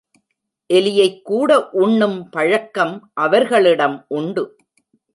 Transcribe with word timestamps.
எலியைக் 0.73 1.21
கூட 1.23 1.69
உண்ணும் 1.69 2.29
பழக்கம் 2.29 3.11
அவர்களிடம் 3.13 4.05
உண்டு. 4.07 4.57